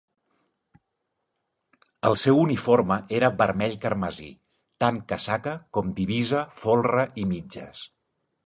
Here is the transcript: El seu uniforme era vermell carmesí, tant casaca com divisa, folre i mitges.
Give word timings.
El 2.09 2.17
seu 2.21 2.39
uniforme 2.45 2.97
era 3.19 3.29
vermell 3.43 3.77
carmesí, 3.85 4.31
tant 4.85 5.01
casaca 5.13 5.57
com 5.79 5.95
divisa, 6.01 6.45
folre 6.65 7.09
i 7.25 7.29
mitges. 7.35 7.89